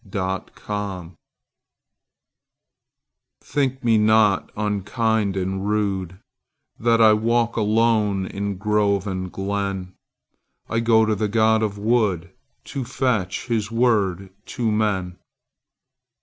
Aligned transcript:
The 0.03 0.19
Apology 0.47 1.13
THINK 3.41 3.83
me 3.83 3.99
not 3.99 4.51
unkind 4.57 5.37
and 5.37 5.61
rudeThat 5.61 6.99
I 6.99 7.13
walk 7.13 7.55
alone 7.55 8.25
in 8.25 8.57
grove 8.57 9.05
and 9.05 9.31
glen;I 9.31 10.79
go 10.79 11.05
to 11.05 11.13
the 11.13 11.27
god 11.27 11.61
of 11.61 11.75
the 11.75 11.81
woodTo 11.81 12.83
fetch 12.87 13.45
his 13.45 13.69
word 13.69 14.31
to 14.47 14.71
men. 14.71 15.19